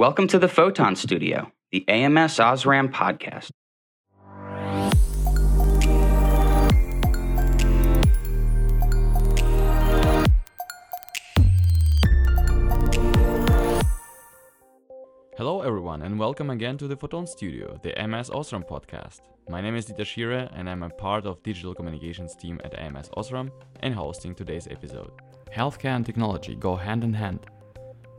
[0.00, 3.50] Welcome to the Photon Studio, the AMS Osram podcast.
[15.36, 19.20] Hello, everyone, and welcome again to the Photon Studio, the AMS Osram podcast.
[19.50, 23.10] My name is Dieter Schiere, and I'm a part of digital communications team at AMS
[23.18, 25.12] Osram and hosting today's episode.
[25.54, 27.40] Healthcare and technology go hand in hand,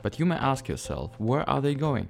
[0.02, 2.10] but you may ask yourself, where are they going?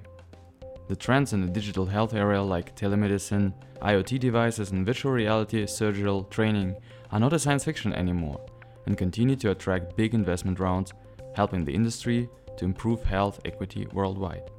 [0.88, 6.24] The trends in the digital health area, like telemedicine, IoT devices, and virtual reality surgical
[6.24, 6.76] training,
[7.10, 8.40] are not a science fiction anymore
[8.86, 10.92] and continue to attract big investment rounds,
[11.34, 14.50] helping the industry to improve health equity worldwide.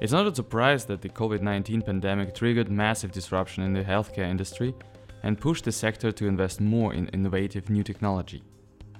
[0.00, 4.30] It's not a surprise that the COVID 19 pandemic triggered massive disruption in the healthcare
[4.30, 4.74] industry
[5.24, 8.44] and pushed the sector to invest more in innovative new technology.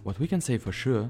[0.03, 1.09] What we can say for sure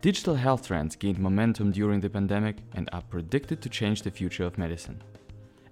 [0.00, 4.44] Digital health trends gained momentum during the pandemic and are predicted to change the future
[4.44, 5.02] of medicine.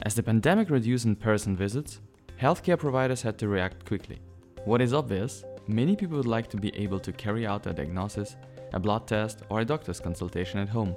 [0.02, 2.00] As the pandemic reduced in person visits,
[2.40, 4.18] healthcare providers had to react quickly.
[4.64, 8.34] What is obvious, many people would like to be able to carry out a diagnosis,
[8.72, 10.96] a blood test, or a doctor's consultation at home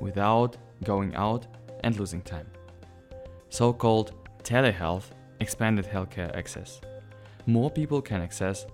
[0.00, 1.46] without going out
[1.84, 2.46] and losing time.
[3.50, 6.80] So called telehealth expanded healthcare access.
[7.44, 8.64] More people can access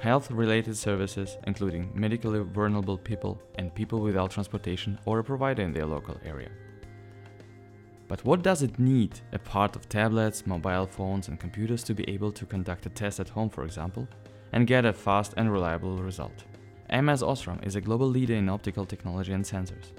[0.00, 5.72] health related services, including medically vulnerable people and people without transportation or a provider in
[5.72, 6.50] their local area.
[8.08, 12.30] But what does it need, apart of tablets, mobile phones, and computers, to be able
[12.32, 14.06] to conduct a test at home, for example,
[14.52, 16.44] and get a fast and reliable result?
[16.90, 19.92] AMS Osram is a global leader in optical technology and sensors.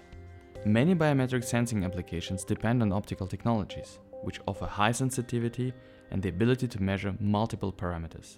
[0.66, 5.74] Many biometric sensing applications depend on optical technologies, which offer high sensitivity
[6.12, 8.38] and the ability to measure multiple parameters.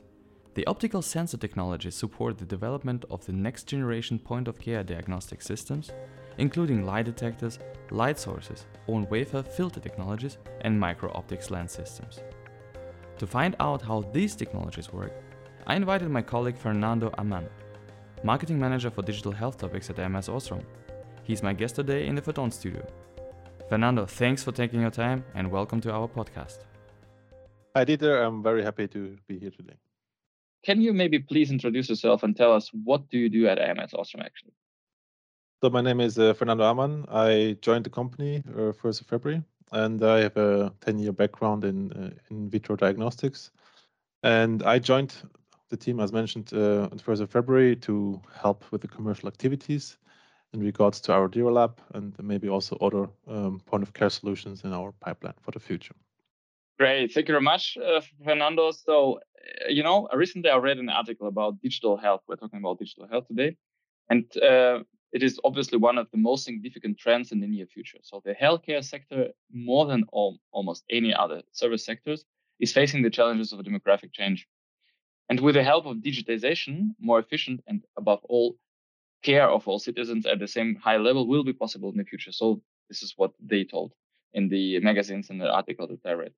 [0.55, 5.41] The optical sensor technologies support the development of the next generation point of care diagnostic
[5.43, 5.91] systems,
[6.39, 7.59] including light detectors,
[7.91, 12.19] light sources, on wafer filter technologies, and micro optics lens systems.
[13.19, 15.13] To find out how these technologies work,
[15.67, 17.47] I invited my colleague Fernando Ammann,
[18.23, 20.63] marketing manager for digital health topics at AMS Osram.
[21.23, 22.85] He's my guest today in the Photon studio.
[23.69, 26.65] Fernando, thanks for taking your time and welcome to our podcast.
[27.75, 28.25] Hi, Dieter.
[28.25, 29.75] I'm very happy to be here today.
[30.65, 33.93] Can you maybe please introduce yourself and tell us what do you do at AMS
[33.93, 34.53] Osram actually?
[35.61, 37.05] So my name is uh, Fernando Ammann.
[37.09, 39.43] I joined the company uh, 1st of February,
[39.73, 43.51] and I have a 10-year background in uh, in vitro diagnostics.
[44.23, 45.13] And I joined
[45.69, 49.97] the team, as mentioned, uh, on 1st of February to help with the commercial activities
[50.53, 54.63] in regards to our Dira lab and maybe also other um, point of care solutions
[54.63, 55.95] in our pipeline for the future.
[56.79, 57.11] Great.
[57.11, 58.71] Thank you very much, uh, Fernando.
[58.71, 59.19] So,
[59.69, 62.21] you know, recently I read an article about digital health.
[62.27, 63.57] We're talking about digital health today.
[64.09, 64.79] And uh,
[65.11, 67.99] it is obviously one of the most significant trends in the near future.
[68.03, 72.25] So, the healthcare sector, more than all, almost any other service sectors,
[72.59, 74.47] is facing the challenges of demographic change.
[75.29, 78.57] And with the help of digitization, more efficient and above all,
[79.21, 82.31] care of all citizens at the same high level will be possible in the future.
[82.31, 83.93] So, this is what they told
[84.33, 86.33] in the magazines and the article that I read.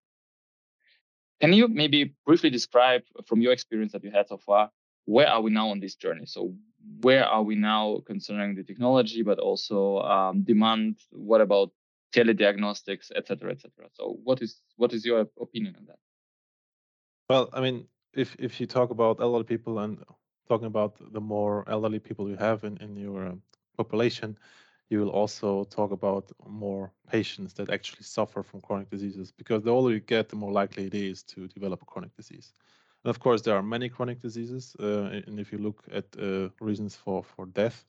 [1.41, 4.69] Can you maybe briefly describe from your experience that you had so far,
[5.05, 6.25] where are we now on this journey?
[6.25, 6.53] So
[7.01, 10.99] where are we now concerning the technology, but also um, demand?
[11.09, 11.71] What about
[12.13, 13.87] telediagnostics, et cetera, et cetera?
[13.93, 15.99] So what is what is your opinion on that?
[17.29, 19.97] Well, I mean, if if you talk about elderly people and
[20.47, 23.35] talking about the more elderly people you have in in your uh,
[23.77, 24.37] population,
[24.91, 29.71] you will also talk about more patients that actually suffer from chronic diseases because the
[29.71, 32.51] older you get, the more likely it is to develop a chronic disease.
[33.03, 34.75] And of course, there are many chronic diseases.
[34.77, 37.85] Uh, and if you look at uh, reasons for, for death,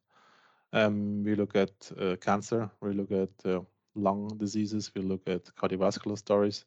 [0.72, 3.60] um, we look at uh, cancer, we look at uh,
[3.96, 6.64] lung diseases, we look at cardiovascular stories.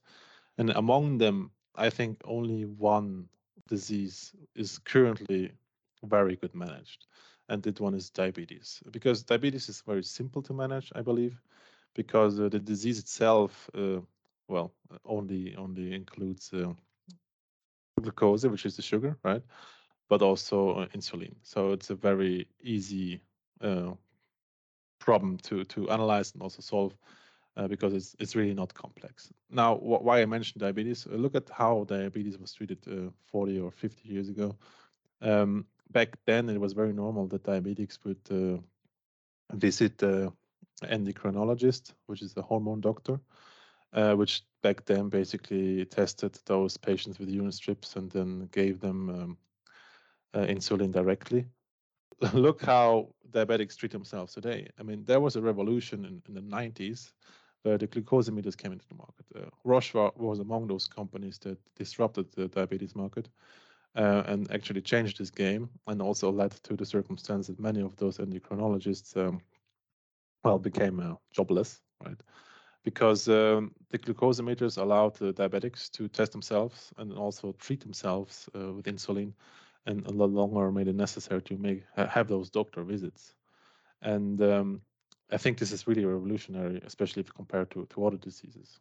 [0.58, 3.30] And among them, I think only one
[3.70, 5.54] disease is currently
[6.04, 7.06] very good managed
[7.50, 11.42] and that one is diabetes because diabetes is very simple to manage i believe
[11.94, 14.00] because uh, the disease itself uh,
[14.48, 14.74] well
[15.06, 16.74] only only includes uh,
[18.02, 19.44] glucose which is the sugar right
[20.10, 23.22] but also uh, insulin so it's a very easy
[23.62, 23.92] uh,
[25.00, 26.98] problem to to analyze and also solve
[27.58, 29.32] uh, because it's it's really not complex.
[29.50, 31.06] Now, wh- why I mentioned diabetes?
[31.08, 32.80] look at how diabetes was treated
[33.24, 34.56] 40 or 50 years ago.
[35.22, 35.66] Um,
[35.96, 38.60] back then it was very normal that diabetics would uh,
[39.54, 40.32] visit the
[40.84, 43.18] endocrinologist, which is a hormone doctor,
[43.94, 49.10] uh, which back then basically tested those patients with urine strips and then gave them
[49.10, 49.38] um,
[50.34, 51.46] uh, insulin directly.
[52.34, 54.68] Look how diabetics treat themselves today.
[54.78, 57.14] I mean, there was a revolution in, in the 90s
[57.64, 59.26] where the glucosimeters came into the market.
[59.34, 63.30] Uh, Roche was among those companies that disrupted the diabetes market
[63.96, 67.96] uh, and actually changed this game, and also led to the circumstance that many of
[67.96, 69.42] those endocrinologists, um,
[70.44, 72.20] well, became uh, jobless, right?
[72.84, 78.74] Because um, the glucosimeters allowed the diabetics to test themselves and also treat themselves uh,
[78.74, 79.34] with insulin,
[79.86, 83.36] and a lot longer made it necessary to make have those doctor visits.
[84.02, 84.82] And um,
[85.32, 88.80] I think this is really revolutionary, especially if compared to, to other diseases.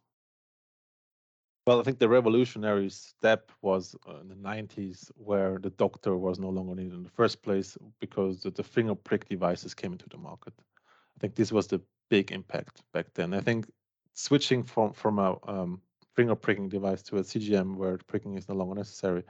[1.65, 6.37] Well, I think the revolutionary step was uh, in the 90s, where the doctor was
[6.37, 10.07] no longer needed in the first place because the, the finger prick devices came into
[10.09, 10.53] the market.
[10.59, 13.33] I think this was the big impact back then.
[13.33, 13.67] I think
[14.13, 15.81] switching from from a um,
[16.15, 19.23] finger pricking device to a CGM where pricking is no longer necessary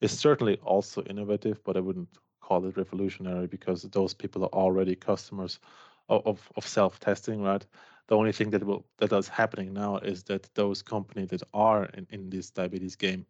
[0.00, 2.08] is certainly also innovative, but I wouldn't
[2.40, 5.60] call it revolutionary because those people are already customers
[6.08, 7.66] of, of self-testing, right?
[8.08, 11.86] The only thing that will that is happening now is that those companies that are
[11.86, 13.26] in, in this diabetes game,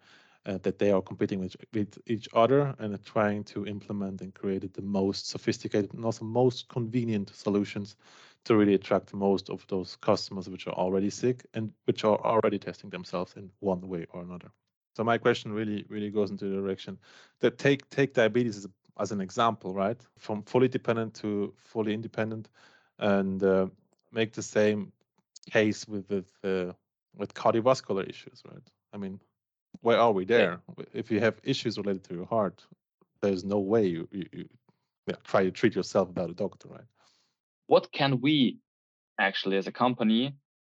[0.46, 4.34] uh, that they are competing with, with each other and are trying to implement and
[4.34, 7.96] create the most sophisticated and also most convenient solutions
[8.44, 12.58] to really attract most of those customers which are already sick and which are already
[12.58, 14.50] testing themselves in one way or another.
[14.96, 16.98] So my question really really goes into the direction
[17.40, 18.68] that take take diabetes as
[19.00, 20.00] as an example, right?
[20.18, 22.48] From fully dependent to fully independent,
[22.98, 23.66] and uh,
[24.14, 24.92] make the same
[25.50, 26.72] case with with uh,
[27.16, 28.68] with cardiovascular issues, right?
[28.92, 29.20] I mean,
[29.80, 30.60] where are we there?
[30.78, 30.84] Yeah.
[30.92, 32.64] If you have issues related to your heart,
[33.20, 34.48] there's no way you, you, you
[35.06, 36.88] yeah, try to treat yourself without a doctor, right?
[37.66, 38.58] What can we
[39.18, 40.34] actually, as a company,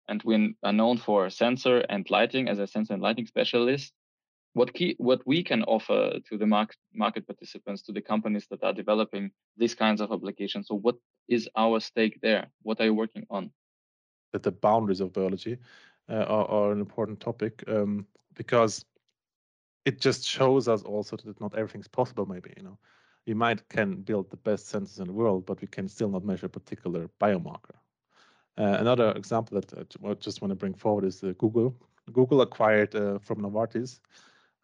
[0.09, 3.93] and we are known for sensor and lighting as a sensor and lighting specialist,
[4.55, 8.63] what key what we can offer to the market market participants to the companies that
[8.63, 10.69] are developing these kinds of applications.
[10.69, 10.97] So what
[11.29, 12.47] is our stake there?
[12.63, 13.51] What are you working on?
[14.33, 15.59] That the boundaries of biology
[16.09, 18.85] uh, are, are, an important topic um, because
[19.85, 22.79] it just shows us also that not everything's possible maybe you know.
[23.27, 26.25] We might can build the best sensors in the world but we can still not
[26.25, 27.77] measure a particular biomarker.
[28.57, 29.73] Uh, another example that
[30.05, 31.75] I just want to bring forward is uh, Google.
[32.13, 33.99] Google acquired uh, from Novartis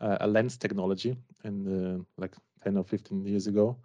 [0.00, 3.76] uh, a lens technology in like 10 or 15 years ago,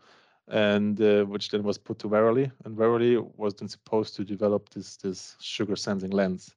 [0.47, 4.69] and uh, which then was put to Verily, and Verily was then supposed to develop
[4.69, 6.55] this this sugar sensing lens.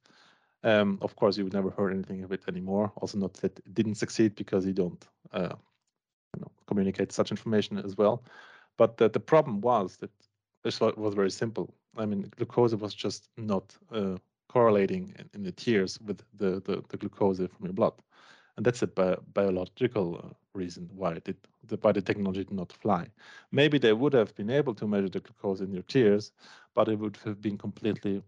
[0.63, 2.91] Um, of course, you would never heard anything of it anymore.
[2.97, 5.55] Also, not that it didn't succeed because you don't uh,
[6.35, 8.23] you know, communicate such information as well.
[8.77, 10.11] But the, the problem was that
[10.63, 11.73] this was very simple.
[11.97, 14.17] I mean, glucose was just not uh,
[14.49, 17.93] correlating in, in, the tears with the, the, the glucose from your blood
[18.59, 22.51] and that's a bi biological uh, reason why it did, the, why the technology did
[22.51, 23.07] not fly.
[23.53, 26.33] Maybe they would have been able to measure the glucose in your tears,
[26.75, 28.21] but it would have been completely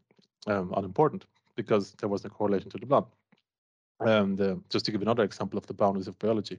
[0.48, 1.25] um, unimportant
[1.57, 3.07] because there was no correlation to the blood.
[4.00, 6.57] And uh, just to give another example of the boundaries of biology,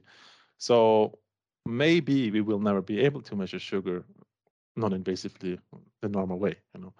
[0.59, 1.17] so
[1.65, 4.05] maybe we will never be able to measure sugar
[4.75, 5.57] non-invasively
[6.01, 6.93] the normal way, you know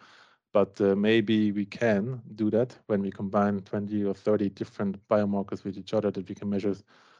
[0.54, 5.64] but uh, maybe we can do that when we combine 20 or 30 different biomarkers
[5.64, 6.76] with each other that we can measure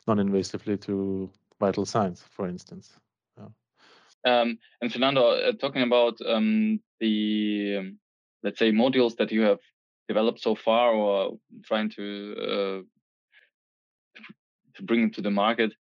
[0.08, 2.94] non-invasively to vital signs, for instance.
[4.26, 7.98] Um, and Fernando, uh, talking about um, the, um,
[8.42, 9.60] let's say, modules that you have
[10.08, 12.82] developed so far or trying to uh,
[14.76, 15.74] to bring to the market,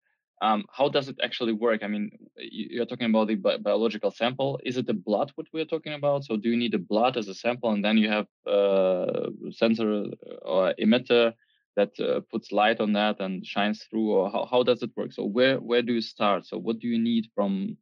[0.42, 1.84] um, how does it actually work?
[1.84, 4.60] I mean, you're talking about the bi biological sample.
[4.64, 6.24] Is it the blood what we're talking about?
[6.24, 9.30] So do you need the blood as a sample, and then you have a uh,
[9.52, 10.06] sensor
[10.42, 11.32] or emitter
[11.76, 15.12] that uh, puts light on that and shines through, or how, how does it work?
[15.12, 16.44] So where where do you start?
[16.44, 17.76] So what do you need from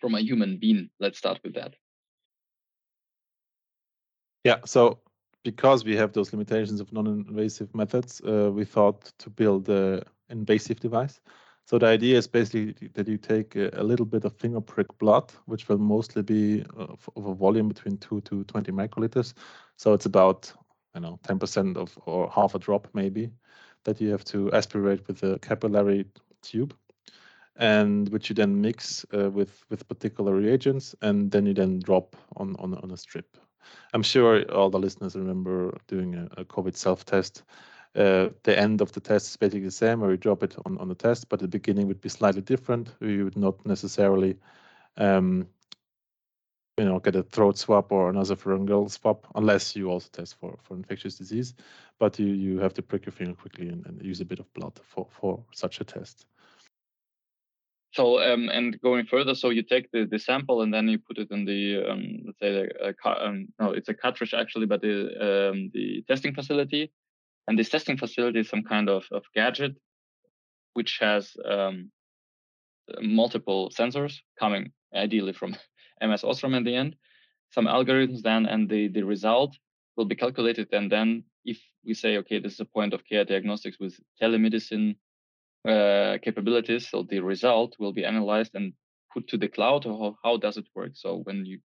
[0.00, 0.88] from a human being?
[1.00, 1.74] Let's start with that.
[4.44, 4.60] Yeah.
[4.64, 5.00] So
[5.42, 10.78] because we have those limitations of non-invasive methods, uh, we thought to build an invasive
[10.78, 11.20] device.
[11.64, 15.32] So the idea is basically that you take a, little bit of finger prick blood,
[15.46, 19.34] which will mostly be of, of, a volume between two to 20 microliters.
[19.76, 20.52] So it's about,
[20.94, 23.30] you know, 10% of or half a drop maybe
[23.84, 26.06] that you have to aspirate with a capillary
[26.42, 26.74] tube
[27.56, 32.16] and which you then mix uh, with with particular reagents and then you then drop
[32.36, 33.36] on on, on a strip
[33.92, 37.42] i'm sure all the listeners remember doing a, a covid self-test
[37.94, 40.78] uh, the end of the test is basically the same, or you drop it on,
[40.78, 42.94] on the test, but the beginning would be slightly different.
[43.00, 44.38] You would not necessarily,
[44.96, 45.46] um,
[46.78, 50.58] you know, get a throat swab or another pharyngeal swab, unless you also test for,
[50.62, 51.54] for infectious disease.
[51.98, 54.52] But you, you have to prick your finger quickly and, and use a bit of
[54.54, 56.26] blood for, for such a test.
[57.92, 61.18] so um, and going further, so you take the, the sample and then you put
[61.18, 64.80] it in the um, let's say the uh, um, no, it's a cartridge actually, but
[64.80, 66.90] the um, the testing facility,
[67.48, 69.74] and this testing facility is some kind of, of gadget
[70.74, 71.90] which has um,
[73.00, 75.56] multiple sensors coming ideally from
[76.00, 76.96] AMS Osram in the end,
[77.50, 79.56] some algorithms then, and the the result
[79.96, 83.24] will be calculated, and then if we say okay, this is a point of care
[83.24, 84.96] diagnostics with telemedicine
[85.68, 86.88] uh, capabilities.
[86.88, 88.72] So the result will be analyzed and
[89.12, 89.86] put to the cloud.
[89.86, 90.92] Or how, how does it work?
[90.94, 91.60] So when you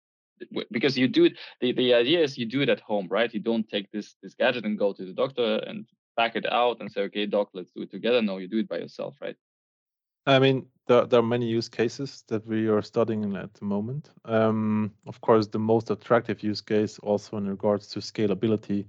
[0.71, 3.33] because you do it, the, the idea is you do it at home, right?
[3.33, 6.81] You don't take this this gadget and go to the doctor and back it out
[6.81, 8.23] and say, okay, doc, let's do it together.
[8.23, 9.37] No, you do it by yourself, right?
[10.26, 14.11] I mean, there, there are many use cases that we are studying at the moment.
[14.25, 18.87] Um, of course, the most attractive use case, also in regards to scalability,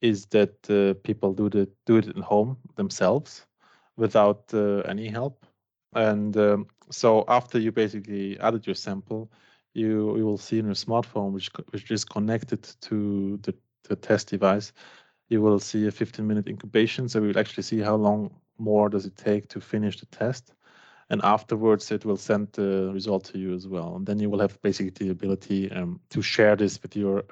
[0.00, 3.46] is that uh, people do the do it at home themselves
[3.96, 5.44] without uh, any help.
[5.94, 9.30] And um, so after you basically added your sample,
[9.74, 13.54] you, you will see in your smartphone, which which is connected to the,
[13.88, 14.72] the test device,
[15.28, 17.08] you will see a 15 minute incubation.
[17.08, 20.52] So we will actually see how long more does it take to finish the test.
[21.08, 23.96] And afterwards, it will send the result to you as well.
[23.96, 27.24] And then you will have basically the ability um, to share this with your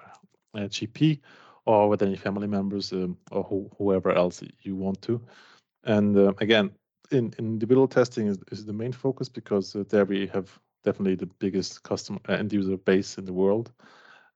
[0.54, 1.20] uh, GP
[1.64, 5.20] or with any family members um, or who, whoever else you want to.
[5.84, 6.72] And uh, again,
[7.12, 11.16] in, in individual testing is, is the main focus because uh, there we have definitely
[11.16, 13.72] the biggest customer uh, end user base in the world.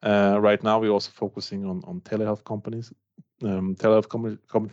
[0.03, 2.93] Uh, right now, we're also focusing on, on telehealth companies.
[3.43, 4.71] Um, telehealth com- com-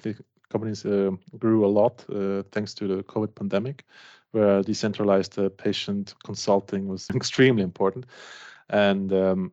[0.49, 3.85] companies uh, grew a lot uh, thanks to the COVID pandemic,
[4.31, 8.05] where decentralized patient consulting was extremely important.
[8.69, 9.51] And um,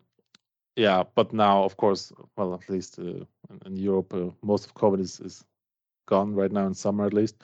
[0.77, 5.45] yeah, but now, of course, well, at least in Europe, most of COVID is, is
[6.07, 7.37] gone right now in summer at least.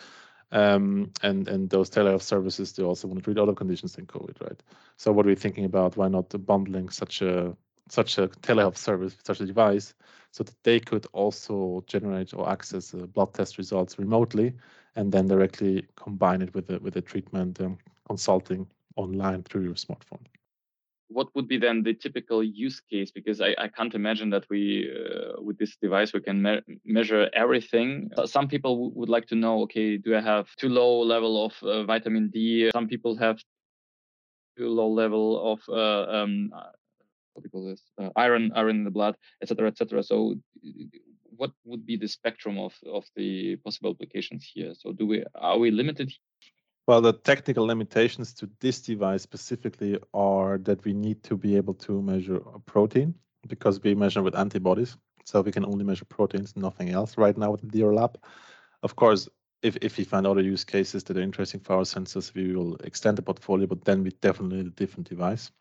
[0.53, 4.41] Um, and and those telehealth services they also want to treat other conditions than COVID,
[4.43, 4.63] right?
[4.97, 5.97] So what we're we thinking about?
[5.97, 7.57] Why not bundling such a
[7.89, 9.95] such a telehealth service, with such a device,
[10.31, 14.55] so that they could also generate or access uh, blood test results remotely,
[14.95, 18.67] and then directly combine it with the with the treatment um, consulting
[18.97, 20.21] online through your smartphone
[21.13, 23.11] what would be then the typical use case?
[23.11, 27.29] Because I, I can't imagine that we, uh, with this device, we can me- measure
[27.35, 28.11] everything.
[28.17, 31.45] Uh, some people w- would like to know, okay, do I have too low level
[31.45, 32.71] of uh, vitamin D?
[32.73, 33.39] Some people have
[34.57, 36.71] too low level of uh, um, uh,
[37.35, 37.83] what do you call this?
[38.01, 40.03] Uh, iron, iron in the blood, etc., etc.
[40.03, 40.35] So,
[41.37, 44.75] what would be the spectrum of of the possible applications here?
[44.75, 46.13] So, do we are we limited
[46.87, 51.75] well, the technical limitations to this device specifically are that we need to be able
[51.75, 53.15] to measure a protein
[53.47, 54.97] because we measure with antibodies.
[55.25, 58.19] So we can only measure proteins, nothing else right now with the DR lab.
[58.83, 59.29] Of course,
[59.63, 62.75] if, if we find other use cases that are interesting for our sensors, we will
[62.77, 65.53] extend the portfolio, but then we definitely need a different device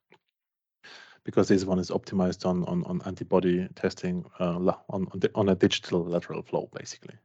[1.23, 5.49] because this one is optimized on on, on antibody testing uh, on on, the, on,
[5.49, 7.15] a digital lateral flow, basically.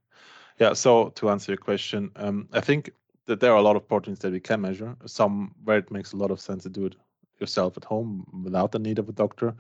[0.59, 0.75] Yeah.
[0.75, 2.91] So to answer your question, um, I think
[3.27, 4.97] that there are a lot of proteins that we can measure.
[5.05, 6.97] Some where it makes a lot of sense to do it
[7.41, 9.55] yourself at home without the need of a doctor,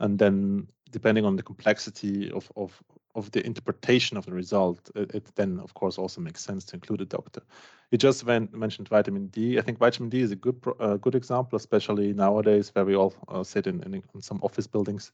[0.00, 2.82] and then depending on the complexity of of
[3.14, 6.76] of the interpretation of the result, it, it then of course also makes sense to
[6.76, 7.42] include a doctor.
[7.90, 9.58] You just mentioned vitamin D.
[9.58, 13.14] I think vitamin D is a good uh, good example, especially nowadays where we all
[13.28, 15.12] uh, sit in, in, in some office buildings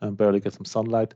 [0.00, 1.14] and barely get some sunlight.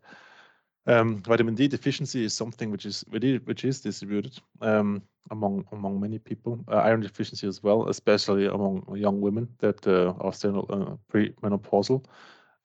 [0.91, 6.19] Um, vitamin D deficiency is something which is which is distributed um, among among many
[6.19, 6.59] people.
[6.67, 12.05] Uh, iron deficiency as well, especially among young women that uh, are still uh, premenopausal.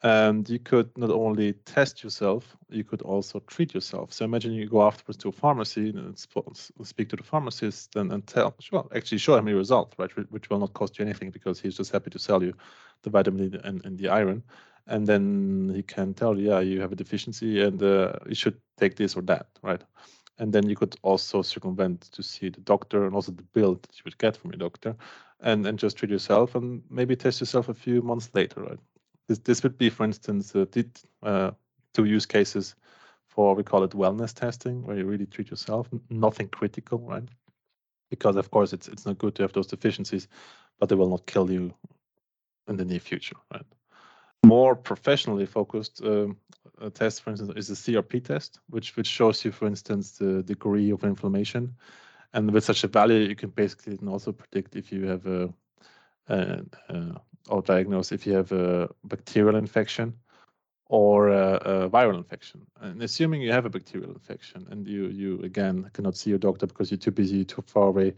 [0.02, 4.12] And you could not only test yourself, you could also treat yourself.
[4.12, 6.18] So imagine you go afterwards to a pharmacy and
[6.84, 10.12] speak to the pharmacist and, and tell, sure, actually show him your result, right?
[10.30, 12.54] Which will not cost you anything because he's just happy to sell you
[13.02, 14.44] the vitamin D and, and the iron
[14.88, 18.96] and then he can tell yeah you have a deficiency and uh, you should take
[18.96, 19.84] this or that right?
[20.38, 23.96] And then you could also circumvent to see the doctor and also the bill that
[23.96, 24.96] you would get from your doctor
[25.40, 28.80] and and just treat yourself and maybe test yourself a few months later right?
[29.28, 30.92] This this would be for instance uh, did,
[31.24, 31.52] uh,
[31.94, 32.76] two use cases
[33.28, 37.28] for we call it wellness testing where you really treat yourself nothing critical right?
[38.10, 40.28] Because of course it's it's not good to have those deficiencies
[40.80, 41.74] but they will not kill you
[42.68, 43.66] in the near future right
[44.46, 46.38] more professionally focused um,
[46.94, 50.92] test, for instance, is the CRP test, which which shows you, for instance, the degree
[50.92, 51.76] of inflammation.
[52.34, 55.54] And with such a value, you can basically also predict if you have a,
[56.28, 60.14] a, a or diagnose if you have a bacterial infection
[60.88, 62.62] or a, a, viral infection.
[62.82, 66.68] And assuming you have a bacterial infection and you you again cannot see your doctor
[66.68, 68.14] because you're too busy, too far away,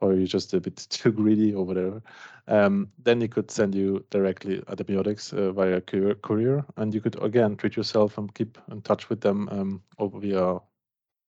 [0.00, 2.02] or you're just a bit too greedy or whatever,
[2.46, 7.56] um, then he could send you directly antibiotics uh, via courier, and you could again
[7.56, 10.58] treat yourself and keep in touch with them um, over via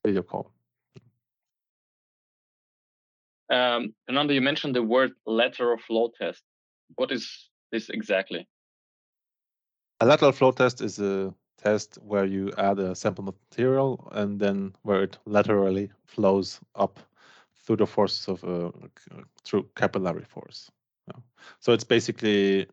[0.04, 0.50] video call.
[3.50, 6.42] Um, Fernando, you mentioned the word lateral flow test.
[6.94, 8.46] What is this exactly?
[10.00, 14.74] A lateral flow test is a test where you add a sample material and then
[14.82, 16.98] where it laterally flows up
[17.70, 18.72] through the forces of uh,
[19.44, 20.72] through capillary force.
[21.06, 21.20] Yeah.
[21.60, 22.66] So it's basically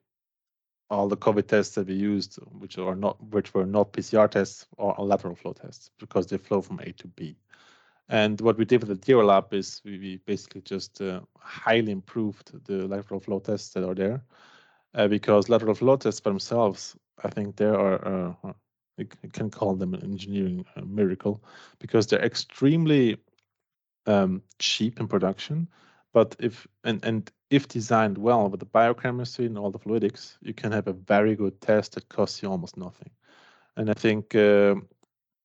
[0.89, 4.65] all the COVID tests that we used, which are not which were not PCR tests
[4.75, 7.37] or lateral flow tests because they flow from A to B.
[8.09, 12.51] And what we did with the DIRA is we, we basically just uh, highly improved
[12.65, 14.23] the lateral flow tests that are there
[14.95, 18.53] uh, because lateral flow tests themselves, I think they are, uh,
[18.97, 21.43] you can call them an engineering uh, miracle
[21.77, 23.17] because they're extremely
[24.07, 25.67] um, cheap in production.
[26.13, 30.53] But if and, and if designed well with the biochemistry and all the fluidics, you
[30.53, 33.11] can have a very good test that costs you almost nothing.
[33.75, 34.75] And I think uh,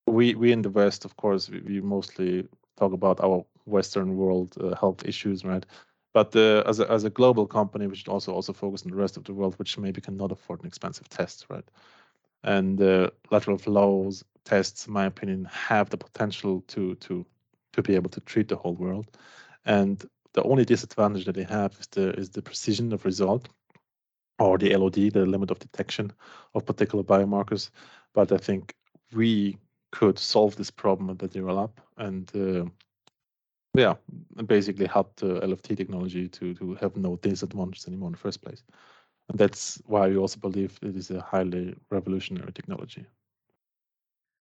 [0.06, 4.56] we we in the West, of course, we, we mostly talk about our Western world
[4.60, 5.66] uh, health issues, right?
[6.14, 8.96] But uh, as a as a global company, we should also also focus on the
[8.96, 11.68] rest of the world, which maybe cannot afford an expensive test, right?
[12.44, 17.26] And uh, lateral flows tests, in my opinion, have the potential to to
[17.72, 19.16] to be able to treat the whole world.
[19.64, 23.48] And the only disadvantage that they have is the is the precision of result
[24.38, 26.12] or the LOD, the limit of detection
[26.54, 27.70] of particular biomarkers.
[28.14, 28.74] But I think
[29.12, 29.58] we
[29.90, 32.64] could solve this problem at the zero lab and uh,
[33.74, 33.94] yeah,
[34.46, 38.62] basically help the LFT technology to to have no disadvantages anymore in the first place.
[39.28, 43.06] And that's why we also believe it is a highly revolutionary technology.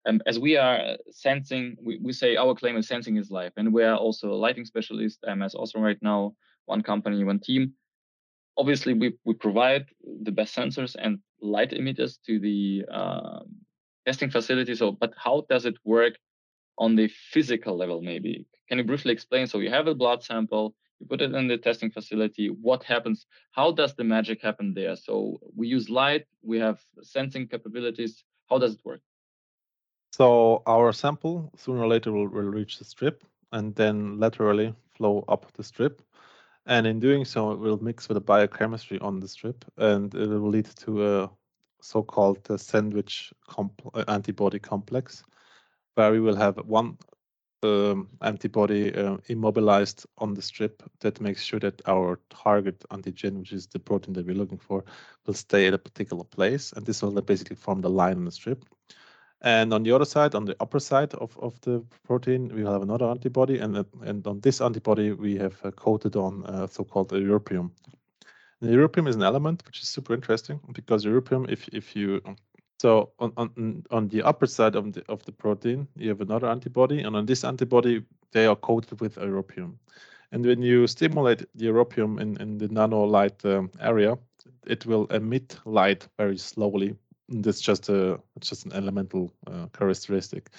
[0.08, 3.74] Um, as we are sensing, we, we say our claim is sensing is life, and
[3.74, 5.20] we are also a lighting specialist.
[5.28, 6.34] I'm as also right now,
[6.66, 7.74] one company, one team.
[8.58, 9.86] Obviously, we, we provide
[10.24, 13.58] the best sensors and light emitters to the um,
[14.06, 14.76] testing facility.
[14.76, 16.14] So, but how does it work
[16.78, 18.02] on the physical level?
[18.02, 19.46] Maybe can you briefly explain?
[19.46, 22.48] So, you have a blood sample, you put it in the testing facility.
[22.48, 23.26] What happens?
[23.52, 24.96] How does the magic happen there?
[24.96, 28.24] So, we use light, we have sensing capabilities.
[28.50, 29.02] How does it work?
[30.18, 35.24] So, our sample sooner or later will, will reach the strip and then laterally flow
[35.28, 36.02] up the strip.
[36.66, 40.28] And in doing so, it will mix with the biochemistry on the strip and it
[40.28, 41.30] will lead to a
[41.84, 45.24] so-called uh, sandwich comp uh, antibody complex,
[45.94, 46.98] where we will have one
[47.62, 53.54] um, antibody uh, immobilized on the strip that makes sure that our target antigen, which
[53.54, 54.84] is the protein that we're looking for,
[55.28, 56.74] will stay at a particular place.
[56.74, 58.66] And this will basically form the line on the strip.
[59.42, 62.82] And on the other side, on the upper side of, of the protein, we have
[62.82, 63.60] another antibody.
[63.60, 67.72] And, and on this antibody, we have uh, coated on uh, so-called europium.
[68.62, 72.22] The europium is an element which is super interesting because europium, if if you
[72.80, 76.50] so on on on the upper side of the of the protein, you have another
[76.50, 79.78] antibody, and on this antibody, they are coated with europium.
[80.32, 84.18] And when you stimulate the europium in, in the nanolight um, area,
[84.66, 86.96] it will emit light very slowly.
[87.30, 90.50] That's just a it's just an elemental uh, characteristic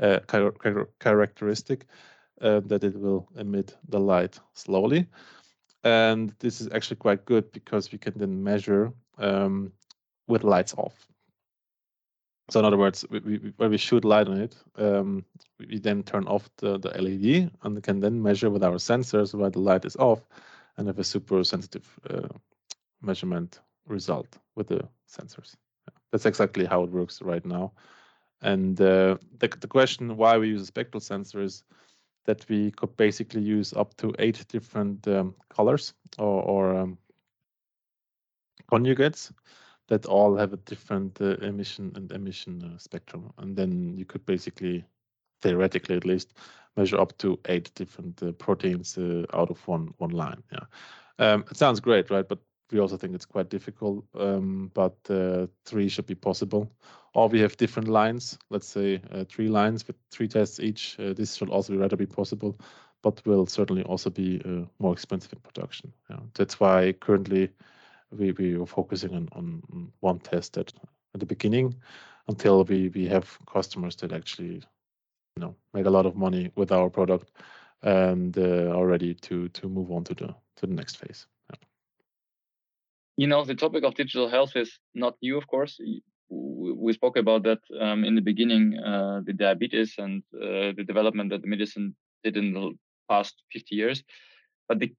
[0.00, 0.52] uh, char
[0.98, 1.86] characteristic
[2.40, 5.06] uh, that it will emit the light slowly.
[5.84, 9.72] And this is actually quite good because we can then measure um,
[10.28, 11.06] with lights off.
[12.50, 15.24] So in other words, we, we, when we shoot light on it, um,
[15.58, 19.50] we then turn off the, the LED and can then measure with our sensors while
[19.50, 20.20] the light is off
[20.76, 22.28] and have a super sensitive uh,
[23.00, 25.54] measurement result with the sensors.
[26.12, 27.72] That's exactly how it works right now.
[28.42, 31.62] And uh, the, the question why we use a spectral sensor is
[32.24, 36.98] that we could basically use up to eight different um, colors or, or um,
[38.70, 39.32] conjugates
[39.88, 43.32] that all have a different uh, emission and emission uh, spectrum.
[43.38, 44.84] And then you could basically,
[45.42, 46.34] theoretically at least,
[46.76, 50.42] measure up to eight different uh, proteins uh, out of one one line.
[50.52, 50.66] Yeah,
[51.18, 52.28] um, it sounds great, right?
[52.28, 52.38] But
[52.72, 54.04] we also think it's quite difficult.
[54.14, 56.70] Um, but uh, three should be possible
[57.14, 60.96] or we have different lines, let's say uh, three lines with three tests each.
[60.98, 62.56] Uh, this should also be rather be possible,
[63.02, 65.92] but will certainly also be uh, more expensive in production.
[66.08, 66.20] Yeah.
[66.34, 67.50] That's why currently
[68.10, 70.72] we, we are focusing on, on one test at,
[71.14, 71.74] at the beginning
[72.28, 74.62] until we, we have customers that actually
[75.36, 77.30] you know make a lot of money with our product
[77.82, 81.26] and uh, are ready to to move on to the to the next phase.
[83.20, 85.78] You know, the topic of digital health is not new, of course
[86.30, 91.30] we spoke about that um, in the beginning, uh, the diabetes and uh, the development
[91.30, 92.72] that the medicine did in the
[93.08, 94.02] past 50 years.
[94.68, 94.94] but the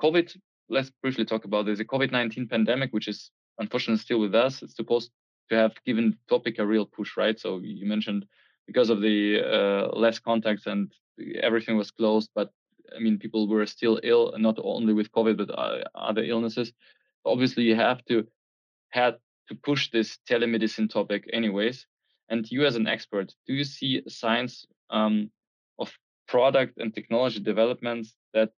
[0.00, 0.36] COVID,
[0.68, 1.78] let's briefly talk about this.
[1.78, 5.10] The COVID 19 pandemic, which is unfortunately still with us, it's supposed
[5.50, 7.38] to have given the topic a real push, right?
[7.38, 8.26] So you mentioned
[8.66, 10.92] because of the uh, less contacts and
[11.42, 12.50] everything was closed, but
[12.94, 16.72] I mean, people were still ill, not only with COVID, but uh, other illnesses.
[17.26, 18.26] Obviously, you have to
[18.90, 19.16] had
[19.48, 21.86] to push this telemedicine topic anyways.
[22.28, 25.30] And you, as an expert, do you see signs um,
[25.78, 25.92] of
[26.26, 28.50] product and technology developments that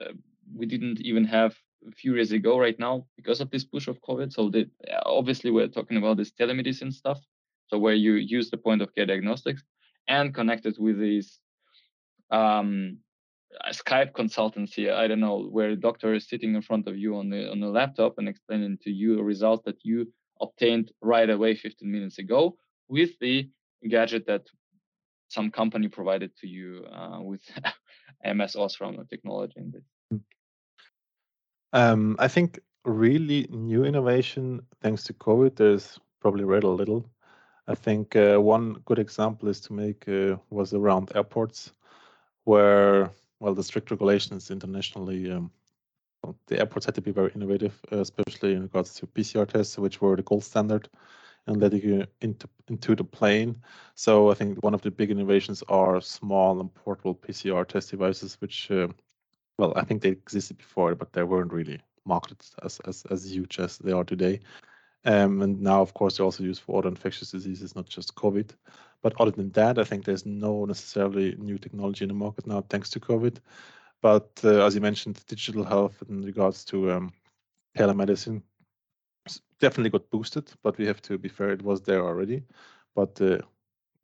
[0.00, 0.12] uh,
[0.54, 1.54] we didn't even have
[1.88, 4.32] a few years ago right now because of this push of COVID?
[4.32, 4.68] So the,
[5.06, 7.20] obviously, we're talking about this telemedicine stuff.
[7.68, 9.62] So where you use the point of care diagnostics
[10.06, 11.40] and connect it with these
[12.30, 12.98] um,
[13.70, 14.92] Skype consultancy.
[14.92, 17.60] I don't know where a doctor is sitting in front of you on the on
[17.60, 22.18] the laptop and explaining to you a result that you obtained right away 15 minutes
[22.18, 22.56] ago
[22.88, 23.48] with the
[23.88, 24.42] gadget that
[25.28, 27.42] some company provided to you uh, with
[28.24, 29.60] AMS Osram technology.
[31.72, 37.10] Um, I think really new innovation, thanks to COVID, there's probably read a little.
[37.66, 41.72] I think uh, one good example is to make uh, was around airports,
[42.44, 43.10] where
[43.44, 45.50] well the strict regulations internationally um,
[46.46, 50.00] the airports had to be very innovative, uh, especially in regards to PCR tests, which
[50.00, 50.88] were the gold standard,
[51.46, 53.60] and letting you into into the plane.
[53.94, 58.36] So I think one of the big innovations are small and portable PCR test devices,
[58.40, 58.88] which, uh,
[59.58, 63.58] well, I think they existed before, but they weren't really marketed as as, as huge
[63.58, 64.40] as they are today.
[65.04, 68.50] Um, and now, of course, they're also used for other infectious diseases, not just COVID.
[69.02, 72.62] But other than that, I think there's no necessarily new technology in the market now,
[72.62, 73.36] thanks to COVID.
[74.00, 77.12] But uh, as you mentioned, digital health in regards to um,
[77.76, 78.42] telemedicine
[79.60, 82.42] definitely got boosted, but we have to be fair, it was there already.
[82.94, 83.38] But uh,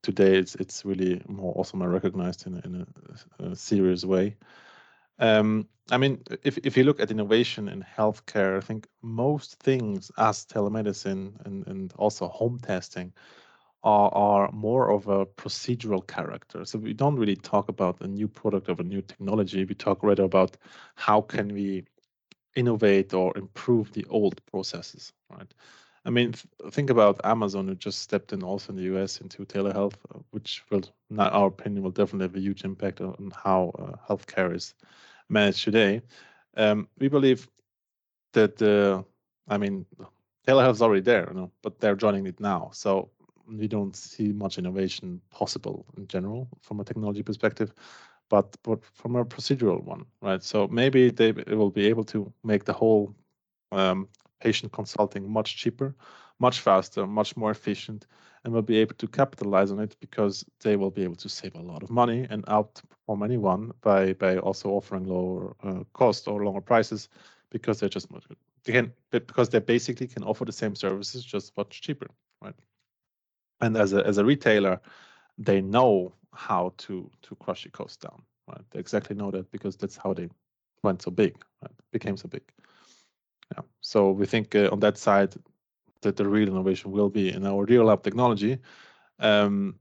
[0.02, 2.86] today it's it's really more awesome and recognized in, in
[3.38, 4.36] a, a, serious way.
[5.20, 10.11] Um, I mean, if, if you look at innovation in healthcare, I think most things
[10.18, 13.12] as telemedicine and, and also home testing
[13.83, 16.64] are, are more of a procedural character.
[16.64, 19.64] So we don't really talk about a new product of a new technology.
[19.64, 20.56] We talk rather about
[20.94, 21.85] how can we
[22.56, 25.52] innovate or improve the old processes, right?
[26.04, 26.33] I mean,
[26.70, 30.62] think about Amazon, who just stepped in also in the US into telehealth, uh, which
[30.70, 34.74] will, in our opinion, will definitely have a huge impact on how uh, healthcare is
[35.30, 36.02] managed today.
[36.56, 37.48] Um, we believe
[38.32, 39.02] that, uh,
[39.48, 39.86] I mean,
[40.46, 42.70] telehealth is already there, you know, but they're joining it now.
[42.72, 43.10] So
[43.46, 47.72] we don't see much innovation possible in general from a technology perspective,
[48.28, 50.42] but but from a procedural one, right?
[50.42, 53.14] So maybe they will be able to make the whole
[53.72, 54.08] um,
[54.40, 55.94] patient consulting much cheaper,
[56.38, 58.06] much faster, much more efficient,
[58.44, 61.55] and will be able to capitalize on it because they will be able to save
[61.57, 66.44] a lot of money and outperform anyone by by also offering lower uh, cost or
[66.44, 67.09] lower prices
[67.50, 68.09] because they're just
[68.64, 72.07] they can because they basically can offer the same services just much cheaper,
[72.42, 72.55] right?
[73.61, 74.81] and as a as a retailer
[75.38, 79.76] they know how to to crush your costs down right they exactly know that because
[79.76, 80.29] that's how they
[80.83, 81.72] went so big right?
[81.92, 82.42] became so big
[83.57, 85.35] yeah so we think uh, on that side
[86.02, 88.58] that the real innovation will be in our real lab technology
[89.18, 89.74] um,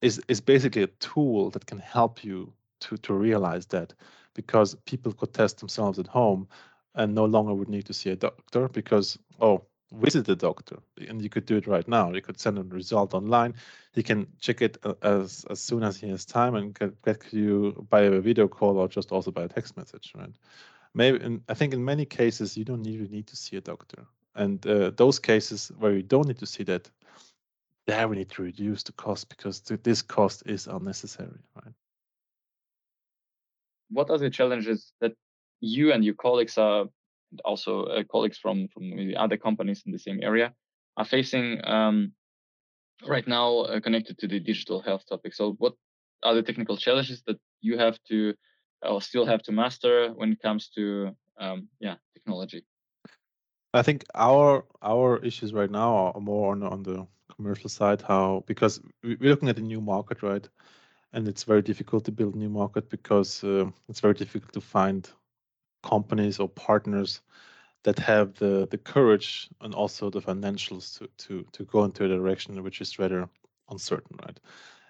[0.00, 3.92] is is basically a tool that can help you to to realize that
[4.34, 6.48] because people could test themselves at home
[6.94, 10.78] and no longer would need to see a doctor because oh visit the doctor
[11.08, 12.12] and you could do it right now.
[12.12, 13.54] You could send a result online.
[13.92, 17.86] He can check it uh, as as soon as he has time and get you
[17.88, 20.34] by a video call or just also by a text message right?
[20.94, 24.06] Maybe in, i think in many cases you don't even need to see a doctor
[24.38, 26.90] and uh, those cases where you don't need to see that
[27.86, 31.74] there we need to reduce the cost because this cost is unnecessary right
[33.90, 35.12] what are the challenges that
[35.60, 36.86] you and your colleagues are
[37.44, 40.52] also uh, colleagues from from other companies in the same area
[40.96, 42.12] are facing um,
[43.06, 45.34] right now uh, connected to the digital health topic.
[45.34, 45.74] So, what
[46.22, 48.34] are the technical challenges that you have to
[48.82, 52.64] or still have to master when it comes to um, yeah technology?
[53.74, 58.02] I think our our issues right now are more on on the commercial side.
[58.02, 60.48] How because we're looking at a new market, right?
[61.12, 64.60] And it's very difficult to build a new market because uh, it's very difficult to
[64.60, 65.10] find
[65.82, 67.22] companies or partners
[67.84, 72.08] that have the the courage and also the financials to to to go into a
[72.08, 73.28] direction which is rather
[73.70, 74.40] uncertain, right?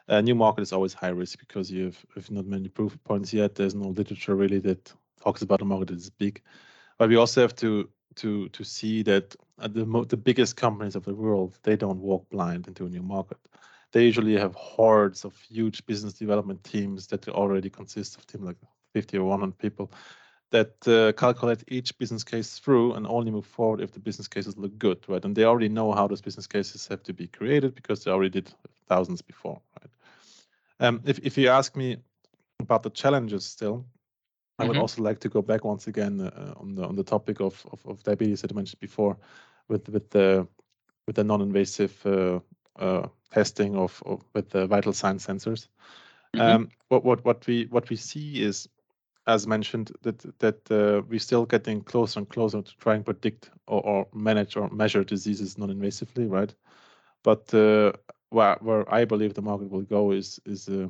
[0.09, 3.33] A new market is always high risk because you have, have not many proof points
[3.33, 3.55] yet.
[3.55, 6.43] There's no literature really that talks about a market that is big,
[6.99, 11.15] but we also have to to to see that the the biggest companies of the
[11.15, 13.39] world they don't walk blind into a new market.
[13.93, 18.57] They usually have hordes of huge business development teams that already consist of team like
[18.93, 19.91] 50 or 100 people
[20.51, 24.57] that uh, calculate each business case through and only move forward if the business cases
[24.57, 25.25] look good, right?
[25.25, 28.31] And they already know how those business cases have to be created because they already
[28.31, 28.51] did
[28.89, 29.91] thousands before, right?
[30.81, 31.99] Um, if if you ask me
[32.61, 33.85] about the challenges still,
[34.59, 34.81] I would mm-hmm.
[34.81, 37.87] also like to go back once again uh, on the on the topic of, of,
[37.87, 39.17] of diabetes that I mentioned before,
[39.69, 40.47] with with the
[41.07, 42.41] with the non-invasive uh,
[42.79, 45.69] uh, testing of, of, with the vital sign sensors.
[46.35, 46.41] Mm-hmm.
[46.41, 48.69] Um, what what what we what we see is,
[49.27, 53.51] as mentioned, that that uh, we're still getting closer and closer to try and predict
[53.69, 56.53] or, or manage or measure diseases non-invasively, right?
[57.23, 57.93] But uh,
[58.31, 60.89] where where I believe the market will go is is uh,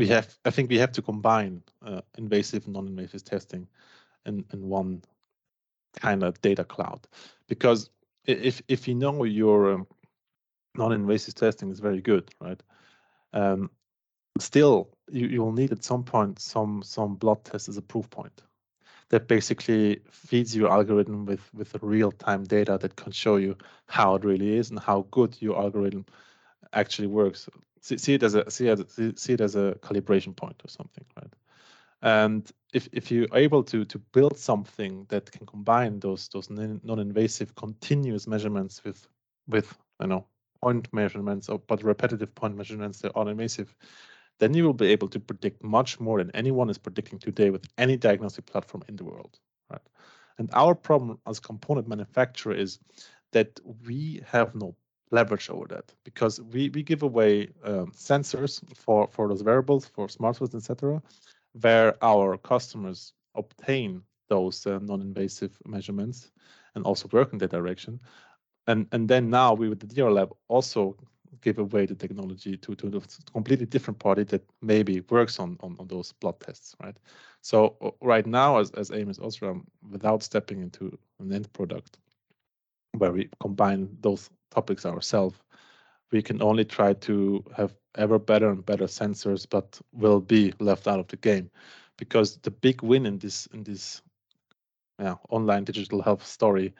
[0.00, 3.68] we have I think we have to combine uh, invasive and non-invasive testing
[4.26, 5.02] in in one
[5.94, 7.06] kind of data cloud
[7.46, 7.90] because
[8.26, 9.86] if if you know your um,
[10.74, 12.62] non-invasive testing is very good, right?
[13.32, 13.70] Um,
[14.38, 18.08] still, you, you will need at some point some some blood test as a proof
[18.10, 18.42] point
[19.10, 24.24] that basically feeds your algorithm with with real-time data that can show you how it
[24.24, 26.06] really is and how good your algorithm
[26.72, 27.48] actually works.
[27.80, 31.04] See, see it as a see it, see it as a calibration point or something,
[31.16, 31.32] right?
[32.02, 37.54] And if if you're able to to build something that can combine those those non-invasive
[37.54, 39.06] continuous measurements with
[39.48, 40.26] with you know
[40.62, 43.74] point measurements or but repetitive point measurements that are invasive,
[44.38, 47.66] then you will be able to predict much more than anyone is predicting today with
[47.78, 49.38] any diagnostic platform in the world,
[49.70, 49.82] right?
[50.38, 52.78] And our problem as component manufacturer is
[53.32, 54.74] that we have no
[55.10, 60.06] leverage over that because we we give away um, sensors for for those variables for
[60.06, 61.02] smartphones etc
[61.60, 66.30] where our customers obtain those uh, non-invasive measurements
[66.74, 68.00] and also work in that direction.
[68.66, 70.96] And, and then now we with the DR lab also
[71.42, 75.76] give away the technology to, to a completely different party that maybe works on, on,
[75.78, 76.96] on those blood tests, right?
[77.40, 81.98] So uh, right now, as, as AMS Osram, without stepping into an end product
[82.98, 85.36] where we combine those topics ourselves,
[86.12, 90.86] we can only try to have ever better and better sensors, but will be left
[90.86, 91.50] out of the game
[91.96, 94.02] because the big win in this in this
[94.98, 96.74] yeah, online digital health story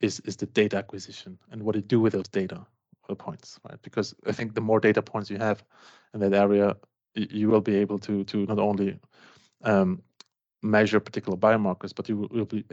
[0.00, 2.66] is is the data acquisition and what you do with those data
[3.18, 3.80] points, right?
[3.82, 5.64] Because I think the more data points you have
[6.14, 6.76] in that area,
[7.14, 8.98] you will be able to to not only
[9.64, 10.02] um,
[10.62, 12.64] measure particular biomarkers, but you will be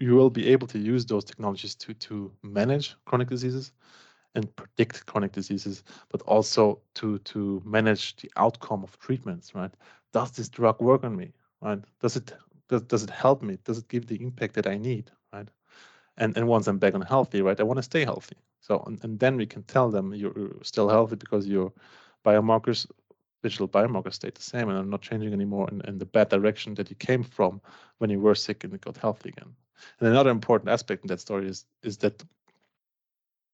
[0.00, 3.72] you will be able to use those technologies to to manage chronic diseases
[4.34, 9.72] and predict chronic diseases, but also to to manage the outcome of treatments, right?
[10.12, 11.80] Does this drug work on me, right?
[12.00, 12.32] Does it
[12.68, 13.58] does, does it help me?
[13.64, 15.48] Does it give the impact that I need, right?
[16.16, 18.36] And and once I'm back on healthy, right, I want to stay healthy.
[18.60, 21.72] So and, and then we can tell them you're still healthy because your
[22.24, 22.86] biomarkers,
[23.42, 26.74] digital biomarkers stayed the same and are not changing anymore in, in the bad direction
[26.74, 27.60] that you came from
[27.98, 29.54] when you were sick and got healthy again.
[29.98, 32.22] And another important aspect in that story is is that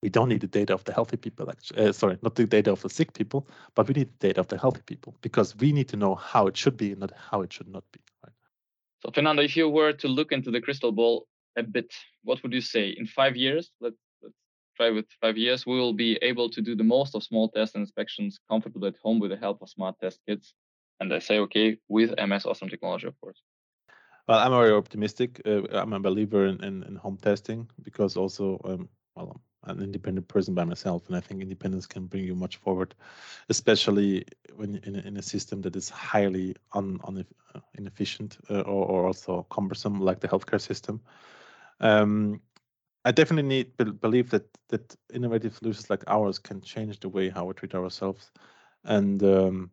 [0.03, 2.71] we don't need the data of the healthy people actually uh, sorry not the data
[2.71, 5.71] of the sick people but we need the data of the healthy people because we
[5.71, 8.33] need to know how it should be and not how it should not be right
[9.01, 11.91] so fernando if you were to look into the crystal ball a bit
[12.23, 13.97] what would you say in five years let's
[14.79, 17.81] with five years we will be able to do the most of small tests and
[17.81, 20.53] inspections comfortably at home with the help of smart test kits
[20.99, 23.41] and i say okay with ams Osram technology of course
[24.27, 28.59] well i'm very optimistic uh, i'm a believer in, in, in home testing because also
[28.65, 32.35] um, well I'm an independent person by myself, and I think independence can bring you
[32.35, 32.95] much forward,
[33.49, 38.85] especially when in, in a system that is highly un, un uh, inefficient uh, or,
[38.85, 41.01] or also cumbersome, like the healthcare system.
[41.79, 42.41] Um,
[43.07, 47.29] I definitely need, be, believe that that innovative solutions like ours can change the way
[47.29, 48.31] how we treat ourselves,
[48.83, 49.71] and um,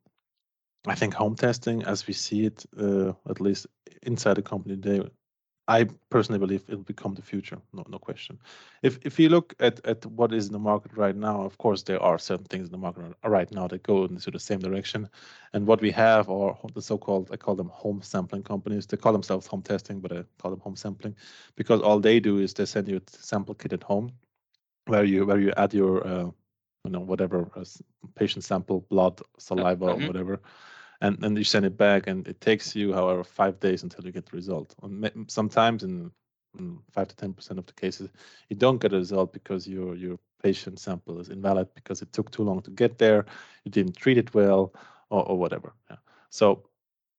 [0.87, 3.66] I think home testing, as we see it, uh, at least
[4.05, 5.11] inside the company today,
[5.66, 8.38] I personally believe it'll become the future, no, no question.
[8.83, 11.83] If if you look at at what is in the market right now, of course
[11.83, 15.09] there are certain things in the market right now that go into the same direction,
[15.55, 18.87] and what we have are the so-called I call them home sampling companies.
[18.87, 21.16] They call themselves home testing, but I call them home sampling
[21.57, 24.12] because all they do is they send you a sample kit at home,
[24.87, 26.31] where you where you add your uh,
[26.85, 27.64] you know whatever uh,
[28.16, 30.07] patient sample, blood, saliva, mm-hmm.
[30.09, 30.40] whatever
[31.05, 34.12] and then you send it back and it takes you however five days until you
[34.12, 34.75] get the result
[35.29, 36.11] sometimes in,
[36.93, 38.09] five to ten percent of the cases
[38.49, 42.31] you don't get a result because your your patient sample is invalid because it took
[42.31, 43.25] too long to get there
[43.64, 44.73] you didn't treat it well
[45.11, 45.97] or, or whatever yeah.
[46.31, 46.62] so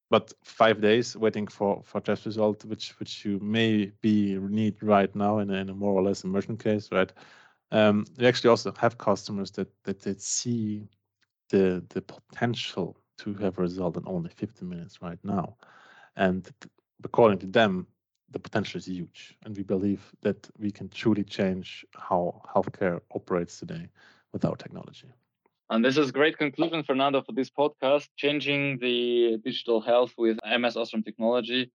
[0.08, 5.14] but five days waiting for for test result which which you may be need right
[5.14, 7.12] now in a, in a more or less immersion case right
[7.72, 10.88] um, we actually also have customers that that, that see
[11.50, 15.56] the the potential to have a result in only 15 minutes right now.
[16.16, 16.48] And
[17.04, 17.86] according to them,
[18.30, 23.58] the potential is huge, and we believe that we can truly change how healthcare operates
[23.58, 23.88] today
[24.32, 25.08] with our technology.
[25.70, 30.76] And this is great conclusion, Fernando, for this podcast, changing the digital health with AMS
[30.76, 31.72] Osram technology.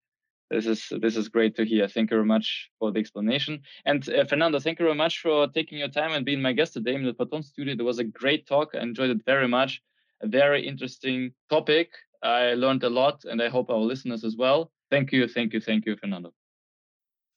[0.50, 1.88] This is this is great to hear.
[1.88, 3.62] Thank you very much for the explanation.
[3.86, 6.74] And uh, Fernando, thank you very much for taking your time and being my guest
[6.74, 7.74] today in the Photon Studio.
[7.74, 8.72] It was a great talk.
[8.76, 9.82] I enjoyed it very much.
[10.24, 11.90] A very interesting topic.
[12.24, 14.72] I learned a lot, and I hope our listeners as well.
[14.92, 16.32] Thank you, thank you, thank you, Fernando.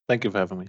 [0.08, 0.68] Thank you for having me.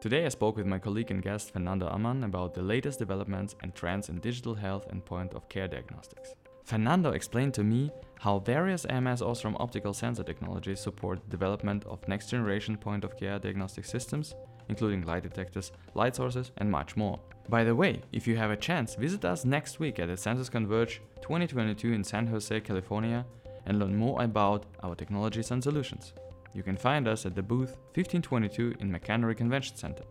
[0.00, 3.74] Today I spoke with my colleague and guest Fernando Ammann about the latest developments and
[3.74, 6.34] trends in digital health and point of care diagnostics.
[6.62, 12.06] Fernando explained to me how various AMS Osram optical sensor technologies support the development of
[12.06, 14.34] next generation point of care diagnostic systems,
[14.68, 17.18] including light detectors, light sources, and much more.
[17.48, 20.50] By the way, if you have a chance, visit us next week at the Sensors
[20.50, 23.24] Converge 2022 in San Jose, California,
[23.66, 26.14] and learn more about our technologies and solutions.
[26.54, 30.04] You can find us at the booth 1522 in McEnery Convention Center.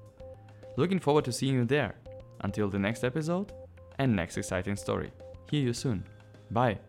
[0.75, 1.95] Looking forward to seeing you there.
[2.41, 3.53] Until the next episode
[3.99, 5.11] and next exciting story.
[5.49, 6.03] Hear you soon.
[6.51, 6.79] Bye.